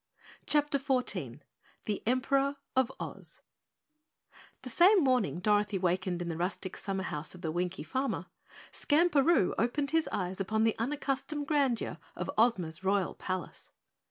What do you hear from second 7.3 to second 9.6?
of the Winkie farmer, Skamperoo